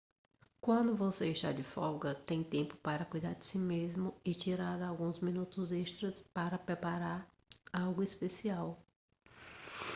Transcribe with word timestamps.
quando 0.59 0.95
você 0.95 1.27
está 1.27 1.51
de 1.51 1.61
folga 1.61 2.15
tem 2.15 2.41
tempo 2.43 2.75
para 2.77 3.05
cuidar 3.05 3.33
de 3.35 3.45
si 3.45 3.59
mesmo 3.59 4.19
e 4.25 4.33
tirar 4.33 4.81
alguns 4.81 5.19
minutos 5.19 5.71
extras 5.71 6.19
para 6.19 6.57
preparar 6.57 7.29
algo 7.71 8.01
especial 8.01 8.83